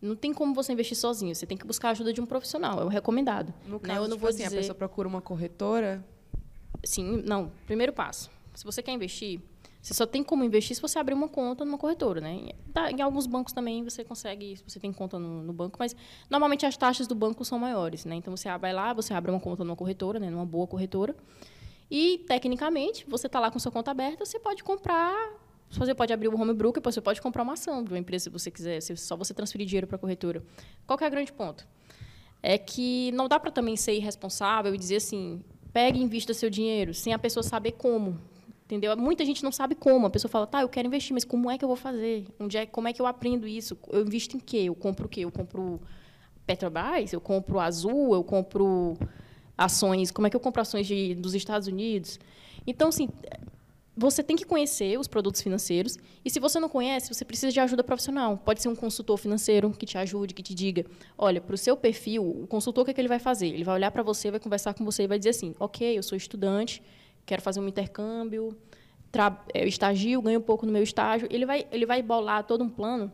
[0.00, 1.34] não tem como você investir sozinho.
[1.34, 2.80] Você tem que buscar a ajuda de um profissional.
[2.80, 3.54] É o recomendado.
[3.66, 3.80] No né?
[3.82, 4.56] caso, eu não tipo vou assim, dizer...
[4.56, 6.04] a pessoa procura uma corretora?
[6.84, 7.50] Sim, não.
[7.66, 8.30] Primeiro passo.
[8.54, 9.40] Se você quer investir,
[9.84, 12.48] você só tem como investir se você abrir uma conta numa corretora, né?
[12.96, 15.94] Em alguns bancos também você consegue, se você tem conta no, no, banco, mas
[16.30, 18.14] normalmente as taxas do banco são maiores, né?
[18.14, 20.30] Então você vai lá, você abre uma conta numa corretora, né?
[20.30, 21.14] Numa boa corretora.
[21.90, 25.34] E tecnicamente, você está lá com sua conta aberta, você pode comprar,
[25.70, 28.30] você pode abrir o home broker, você pode comprar uma ação de uma empresa se
[28.30, 30.42] você quiser, se só você transferir dinheiro para a corretora.
[30.86, 31.68] Qual é o grande ponto?
[32.42, 35.44] É que não dá para também ser irresponsável e dizer assim,
[35.74, 38.18] pegue e invista seu dinheiro sem a pessoa saber como
[38.64, 38.96] Entendeu?
[38.96, 40.06] Muita gente não sabe como.
[40.06, 42.26] A pessoa fala, tá, eu quero investir, mas como é que eu vou fazer?
[42.40, 43.76] Onde é, como é que eu aprendo isso?
[43.90, 44.64] Eu invisto em quê?
[44.64, 45.20] Eu compro o quê?
[45.20, 45.80] Eu compro
[46.46, 47.12] Petrobras?
[47.12, 48.14] Eu compro Azul?
[48.14, 48.96] Eu compro
[49.56, 50.10] ações?
[50.10, 52.18] Como é que eu compro ações de, dos Estados Unidos?
[52.66, 53.08] Então, assim,
[53.96, 57.60] você tem que conhecer os produtos financeiros e se você não conhece, você precisa de
[57.60, 58.36] ajuda profissional.
[58.38, 60.84] Pode ser um consultor financeiro que te ajude, que te diga,
[61.16, 63.48] olha, para o seu perfil, o consultor o que, é que ele vai fazer?
[63.48, 66.02] Ele vai olhar para você, vai conversar com você e vai dizer assim, ok, eu
[66.02, 66.82] sou estudante,
[67.26, 68.56] quero fazer um intercâmbio,
[69.52, 71.28] é, eu estagio, ganho pouco no meu estágio.
[71.30, 73.12] Ele vai, ele vai bolar todo um plano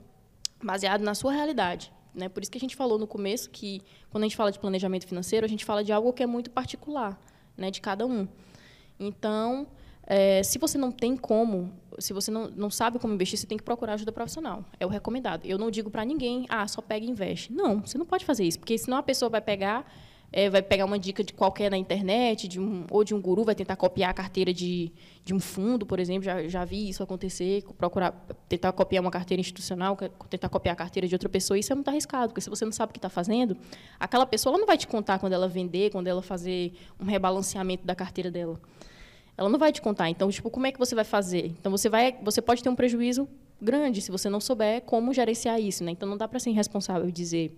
[0.63, 1.93] baseado na sua realidade.
[2.15, 2.29] Né?
[2.29, 5.07] Por isso que a gente falou no começo que, quando a gente fala de planejamento
[5.07, 7.21] financeiro, a gente fala de algo que é muito particular
[7.57, 8.27] né, de cada um.
[8.99, 9.67] Então,
[10.07, 13.59] é, se você não tem como, se você não, não sabe como investir, você tem
[13.59, 14.65] que procurar ajuda profissional.
[14.79, 15.45] É o recomendado.
[15.45, 17.53] Eu não digo para ninguém, ah, só pega e investe.
[17.53, 19.91] Não, você não pode fazer isso, porque senão a pessoa vai pegar
[20.33, 23.45] é, vai pegar uma dica de qualquer na internet, de um, ou de um guru,
[23.45, 24.93] vai tentar copiar a carteira de,
[25.25, 26.23] de um fundo, por exemplo.
[26.23, 28.13] Já, já vi isso acontecer, procurar
[28.49, 29.97] tentar copiar uma carteira institucional,
[30.29, 31.59] tentar copiar a carteira de outra pessoa.
[31.59, 33.57] Isso é muito arriscado, porque se você não sabe o que está fazendo,
[33.99, 37.95] aquela pessoa não vai te contar quando ela vender, quando ela fazer um rebalanceamento da
[37.95, 38.61] carteira dela.
[39.37, 40.09] Ela não vai te contar.
[40.11, 41.47] Então, tipo, como é que você vai fazer?
[41.47, 43.27] Então, você vai, você pode ter um prejuízo
[43.61, 45.91] grande se você não souber como gerenciar isso, né?
[45.91, 47.57] Então, não dá para ser irresponsável e dizer,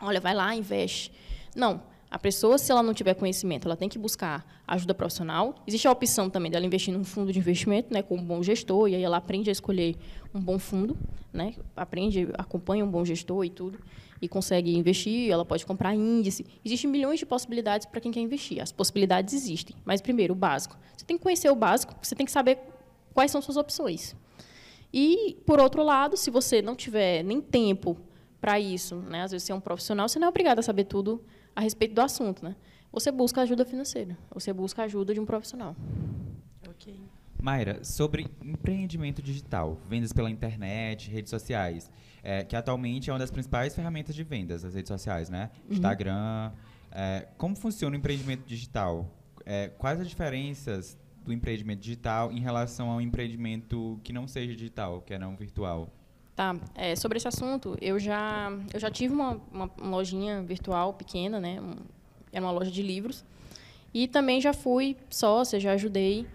[0.00, 1.12] olha, vai lá, investe.
[1.54, 5.54] Não, a pessoa, se ela não tiver conhecimento, ela tem que buscar ajuda profissional.
[5.64, 8.88] Existe a opção também dela investir num fundo de investimento, né, com um bom gestor,
[8.88, 9.94] e aí ela aprende a escolher
[10.34, 10.98] um bom fundo,
[11.32, 13.78] né, aprende, acompanha um bom gestor e tudo,
[14.20, 15.30] e consegue investir.
[15.30, 16.44] Ela pode comprar índice.
[16.64, 18.60] Existem milhões de possibilidades para quem quer investir.
[18.60, 19.76] As possibilidades existem.
[19.84, 20.76] Mas, primeiro, o básico.
[20.96, 22.58] Você tem que conhecer o básico, você tem que saber
[23.14, 24.16] quais são suas opções.
[24.92, 27.96] E, por outro lado, se você não tiver nem tempo
[28.40, 30.84] para isso, né, às vezes você é um profissional, você não é obrigado a saber
[30.84, 31.22] tudo
[31.54, 32.56] a respeito do assunto, né?
[32.92, 35.76] Você busca ajuda financeira, você busca ajuda de um profissional.
[36.68, 36.98] Ok.
[37.40, 41.90] Mayra, sobre empreendimento digital, vendas pela internet, redes sociais,
[42.22, 45.50] é, que atualmente é uma das principais ferramentas de vendas, as redes sociais, né?
[45.68, 45.74] Uhum.
[45.74, 46.52] Instagram.
[46.90, 49.08] É, como funciona o empreendimento digital?
[49.46, 55.00] É, quais as diferenças do empreendimento digital em relação ao empreendimento que não seja digital,
[55.00, 55.88] que é não virtual?
[56.40, 56.56] Tá.
[56.74, 61.38] É, sobre esse assunto, eu já, eu já tive uma, uma, uma lojinha virtual pequena,
[61.38, 61.60] né?
[61.60, 61.76] Um,
[62.32, 63.22] era uma loja de livros.
[63.92, 66.26] E também já fui sócia, já ajudei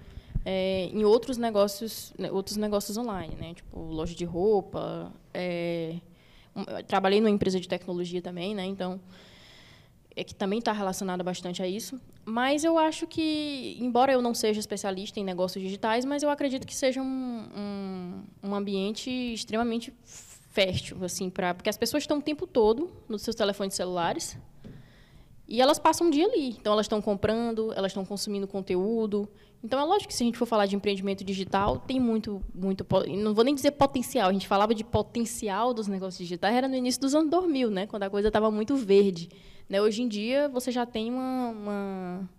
[0.46, 3.56] é, em outros negócios, né, outros negócios online, né?
[3.56, 5.12] Tipo loja de roupa.
[5.34, 5.96] É,
[6.56, 8.63] um, trabalhei numa empresa de tecnologia também, né?
[8.63, 9.00] Então
[10.15, 11.99] é que também está relacionada bastante a isso.
[12.23, 16.65] Mas eu acho que, embora eu não seja especialista em negócios digitais, mas eu acredito
[16.65, 22.21] que seja um, um, um ambiente extremamente fértil, assim, para porque as pessoas estão o
[22.21, 24.38] tempo todo nos seus telefones celulares
[25.47, 26.49] e elas passam um dia ali.
[26.49, 29.30] Então elas estão comprando, elas estão consumindo conteúdo.
[29.63, 32.86] Então é lógico que se a gente for falar de empreendimento digital, tem muito, muito,
[33.18, 34.30] não vou nem dizer potencial.
[34.30, 37.88] A gente falava de potencial dos negócios digitais era no início dos anos 2000, né,
[37.88, 39.30] quando a coisa estava muito verde.
[39.68, 39.82] Né?
[39.82, 42.30] Hoje em dia, você já tem uma, uma,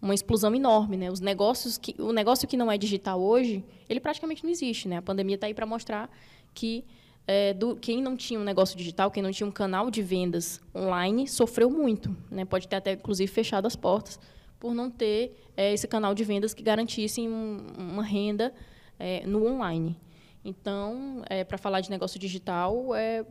[0.00, 0.96] uma, explosão enorme.
[0.96, 1.10] Né?
[1.10, 4.88] Os negócios que, o negócio que não é digital hoje, ele praticamente não existe.
[4.88, 4.96] Né?
[4.96, 6.10] A pandemia está aí para mostrar
[6.52, 6.84] que
[7.26, 10.60] é, do, quem não tinha um negócio digital, quem não tinha um canal de vendas
[10.74, 12.14] online, sofreu muito.
[12.30, 12.44] Né?
[12.44, 14.18] Pode ter até, inclusive, fechado as portas
[14.62, 18.54] por não ter é, esse canal de vendas que garantisse um, uma renda
[18.96, 19.98] é, no online.
[20.44, 23.26] Então, é, para falar de negócio digital, é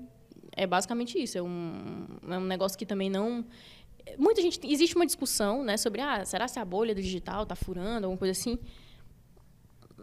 [0.53, 1.37] é basicamente isso.
[1.37, 3.45] É um, é um negócio que também não.
[4.17, 4.59] Muita gente.
[4.69, 8.17] Existe uma discussão né, sobre ah, será se a bolha do digital está furando, alguma
[8.17, 8.59] coisa assim.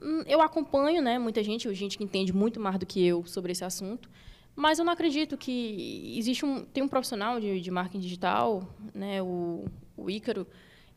[0.03, 3.53] Hum, eu acompanho né, muita gente, gente que entende muito mais do que eu sobre
[3.53, 4.09] esse assunto,
[4.57, 6.65] mas eu não acredito que existe um.
[6.65, 10.47] Tem um profissional de, de marketing digital, né, o, o Ícaro,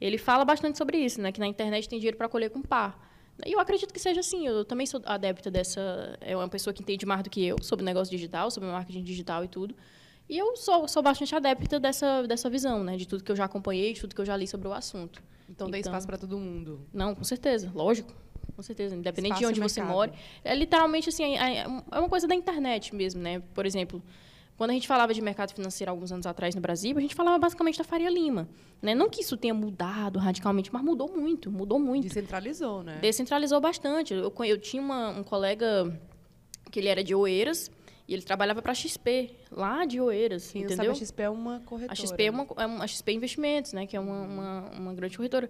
[0.01, 3.11] ele fala bastante sobre isso, né, que na internet tem dinheiro para colher com par.
[3.45, 4.45] E eu acredito que seja assim.
[4.45, 6.17] Eu também sou adepta dessa.
[6.21, 9.43] É uma pessoa que entende mais do que eu sobre negócio digital, sobre marketing digital
[9.43, 9.75] e tudo.
[10.29, 12.97] E eu sou, sou bastante adepta dessa, dessa visão, né?
[12.97, 15.21] De tudo que eu já acompanhei, de tudo que eu já li sobre o assunto.
[15.43, 16.87] Então, então tem espaço para todo mundo.
[16.93, 18.13] Não, com certeza, lógico.
[18.55, 20.13] Com certeza, independente espaço de onde você mora.
[20.43, 23.41] É literalmente assim, é, é, é uma coisa da internet mesmo, né?
[23.53, 24.01] Por exemplo,
[24.61, 27.39] quando a gente falava de mercado financeiro alguns anos atrás no Brasil, a gente falava
[27.39, 28.47] basicamente da Faria Lima.
[28.79, 28.93] Né?
[28.93, 32.03] Não que isso tenha mudado radicalmente, mas mudou muito, mudou muito.
[32.03, 32.99] Descentralizou, né?
[33.01, 34.13] Descentralizou bastante.
[34.13, 35.99] Eu, eu tinha uma, um colega
[36.69, 37.71] que ele era de Oeiras,
[38.07, 40.93] e ele trabalhava para a XP, lá de Oeiras, Quem entendeu?
[40.93, 41.93] Sabe, a XP é uma corretora.
[41.93, 44.93] A XP é uma, é uma a XP Investimentos, né, que é uma, uma, uma
[44.93, 45.49] grande corretora.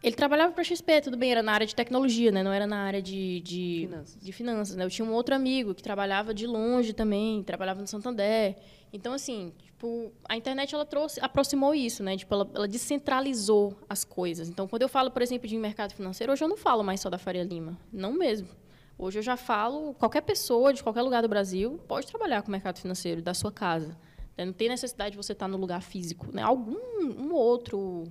[0.00, 2.40] Ele trabalhava para a XP, tudo bem, era na área de tecnologia, né?
[2.42, 4.22] não era na área de, de finanças.
[4.22, 4.84] De finanças né?
[4.84, 8.56] Eu tinha um outro amigo que trabalhava de longe também, trabalhava no Santander.
[8.92, 12.16] Então, assim, tipo, a internet ela trouxe, aproximou isso, né?
[12.16, 14.48] Tipo, ela, ela, descentralizou as coisas.
[14.48, 17.10] Então, quando eu falo, por exemplo, de mercado financeiro, hoje eu não falo mais só
[17.10, 18.48] da Faria Lima, não mesmo.
[18.96, 22.52] Hoje eu já falo, qualquer pessoa de qualquer lugar do Brasil pode trabalhar com o
[22.52, 23.96] mercado financeiro da sua casa.
[24.36, 24.44] Né?
[24.44, 26.42] Não tem necessidade de você estar no lugar físico, né?
[26.42, 28.04] Algum um outro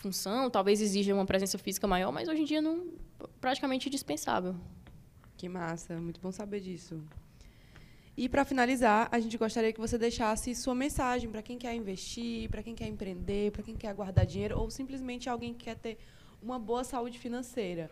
[0.00, 2.88] função, talvez exija uma presença física maior, mas hoje em dia não
[3.40, 4.56] praticamente dispensável.
[5.36, 7.02] Que massa, muito bom saber disso.
[8.16, 12.50] E para finalizar, a gente gostaria que você deixasse sua mensagem para quem quer investir,
[12.50, 15.98] para quem quer empreender, para quem quer guardar dinheiro ou simplesmente alguém que quer ter
[16.42, 17.90] uma boa saúde financeira.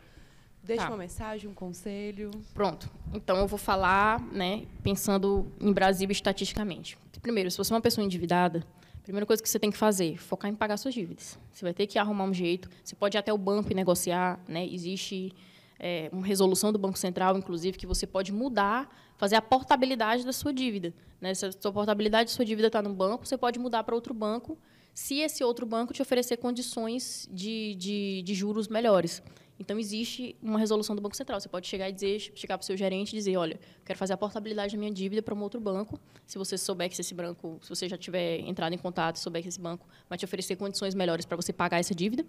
[0.62, 0.90] Deixa tá.
[0.90, 2.31] uma mensagem, um conselho.
[2.53, 2.90] Pronto.
[3.14, 6.99] Então eu vou falar, né, pensando em Brasil estatisticamente.
[7.23, 8.66] Primeiro, se você é uma pessoa endividada,
[9.09, 11.38] primeira coisa que você tem que fazer, focar em pagar suas dívidas.
[11.51, 12.68] Você vai ter que arrumar um jeito.
[12.85, 14.66] Você pode ir até o banco e negociar, né?
[14.66, 15.33] Existe
[15.79, 20.33] é, uma resolução do Banco Central, inclusive, que você pode mudar, fazer a portabilidade da
[20.33, 20.92] sua dívida.
[21.23, 21.33] Né?
[21.33, 24.12] Se a sua portabilidade da sua dívida está no banco, você pode mudar para outro
[24.12, 24.59] banco,
[24.92, 29.23] se esse outro banco te oferecer condições de, de, de juros melhores.
[29.59, 31.40] Então, existe uma resolução do Banco Central.
[31.40, 34.12] Você pode chegar e dizer, chegar para o seu gerente e dizer, olha, quero fazer
[34.12, 35.99] a portabilidade da minha dívida para um outro banco.
[36.27, 39.49] Se você souber que esse banco, se você já tiver entrado em contato, souber que
[39.49, 42.25] esse banco vai te oferecer condições melhores para você pagar essa dívida.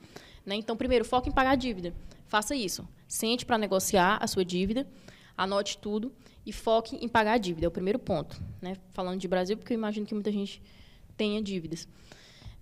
[0.45, 0.55] Né?
[0.55, 1.93] Então, primeiro, foque em pagar a dívida.
[2.27, 2.87] Faça isso.
[3.07, 4.87] Sente para negociar a sua dívida,
[5.37, 6.11] anote tudo
[6.45, 7.67] e foque em pagar a dívida.
[7.67, 8.41] É o primeiro ponto.
[8.59, 8.75] Né?
[8.89, 10.61] Falando de Brasil, porque eu imagino que muita gente
[11.15, 11.87] tenha dívidas.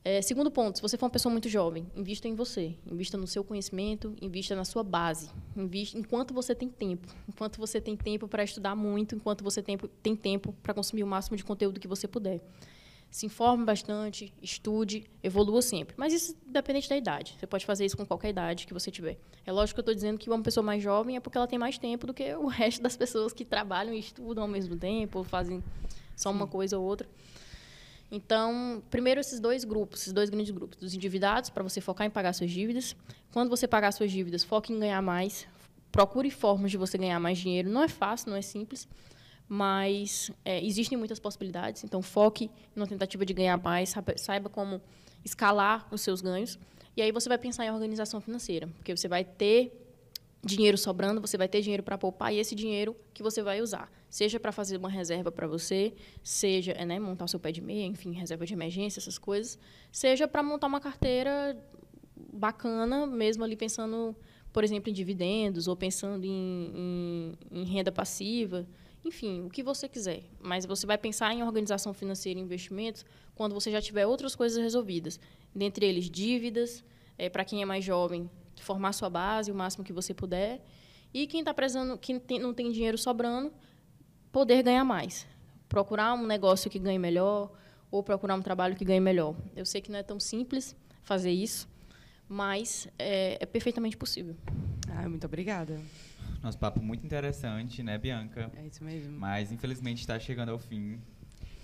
[0.10, 3.28] É, segundo ponto, se você for uma pessoa muito jovem, invista em você, invista no
[3.28, 8.26] seu conhecimento, invista na sua base, invista enquanto você tem tempo, enquanto você tem tempo
[8.26, 11.90] para estudar muito, enquanto você tem, tem tempo para consumir o máximo de conteúdo que
[11.90, 12.40] você puder.
[13.12, 15.94] Se informe bastante, estude, evolua sempre.
[15.98, 17.36] Mas isso depende da idade.
[17.38, 19.20] Você pode fazer isso com qualquer idade que você tiver.
[19.46, 21.60] É lógico que eu estou dizendo que uma pessoa mais jovem é porque ela tem
[21.60, 25.18] mais tempo do que o resto das pessoas que trabalham e estudam ao mesmo tempo,
[25.18, 25.62] ou fazem
[26.16, 27.10] só uma coisa ou outra.
[28.10, 32.10] Então, primeiro esses dois grupos, esses dois grandes grupos, dos endividados, para você focar em
[32.10, 32.96] pagar suas dívidas.
[33.32, 35.48] Quando você pagar suas dívidas, foque em ganhar mais.
[35.92, 37.70] Procure formas de você ganhar mais dinheiro.
[37.70, 38.88] Não é fácil, não é simples,
[39.48, 41.84] mas é, existem muitas possibilidades.
[41.84, 44.82] Então, foque na tentativa de ganhar mais, saiba como
[45.26, 46.58] escalar os seus ganhos.
[46.96, 49.87] E aí você vai pensar em organização financeira, porque você vai ter
[50.48, 53.92] dinheiro sobrando, você vai ter dinheiro para poupar e esse dinheiro que você vai usar,
[54.10, 57.86] seja para fazer uma reserva para você, seja né, montar o seu pé de meia,
[57.86, 59.60] enfim, reserva de emergência, essas coisas,
[59.92, 61.56] seja para montar uma carteira
[62.34, 64.16] bacana, mesmo ali pensando,
[64.52, 66.72] por exemplo, em dividendos ou pensando em,
[67.52, 68.68] em, em renda passiva,
[69.04, 70.24] enfim, o que você quiser.
[70.40, 73.06] Mas você vai pensar em organização financeira e investimentos
[73.36, 75.20] quando você já tiver outras coisas resolvidas,
[75.54, 76.84] dentre eles dívidas,
[77.18, 78.30] é, para quem é mais jovem,
[78.64, 80.64] formar sua base o máximo que você puder.
[81.14, 83.52] E quem está precisando, quem tem, não tem dinheiro sobrando,
[84.32, 85.28] poder ganhar mais.
[85.70, 87.52] Procurar um negócio que ganhe melhor
[87.90, 89.36] ou procurar um trabalho que ganhe melhor.
[89.56, 91.68] Eu sei que não é tão simples fazer isso,
[92.28, 94.36] mas é, é perfeitamente possível.
[94.90, 95.80] Ah, muito obrigada.
[96.44, 98.52] Nosso papo muito interessante, né, Bianca?
[98.56, 99.18] É isso mesmo.
[99.18, 101.02] Mas, infelizmente, está chegando ao fim.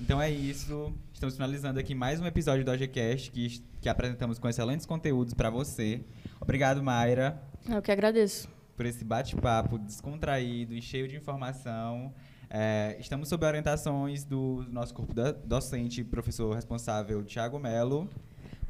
[0.03, 0.93] Então é isso.
[1.13, 5.49] Estamos finalizando aqui mais um episódio do AGCast que, que apresentamos com excelentes conteúdos para
[5.49, 6.01] você.
[6.41, 7.41] Obrigado, Mayra.
[7.69, 8.49] Eu que agradeço.
[8.75, 12.13] Por esse bate-papo descontraído e cheio de informação.
[12.49, 15.13] É, estamos sob orientações do nosso corpo
[15.45, 18.09] docente, professor responsável Tiago Melo.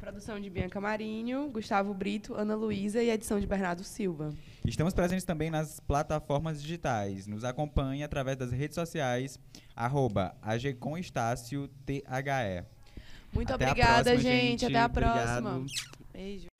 [0.04, 4.34] Produção de Bianca Marinho, Gustavo Brito, Ana Luísa e edição de Bernardo Silva.
[4.62, 7.26] Estamos presentes também nas plataformas digitais.
[7.26, 9.40] Nos acompanhe através das redes sociais,
[9.74, 10.36] arroba
[13.32, 14.60] Muito Até obrigada, próxima, gente.
[14.60, 14.66] gente.
[14.66, 15.56] Até a próxima.
[15.56, 15.66] Obrigado.
[16.12, 16.53] Beijo.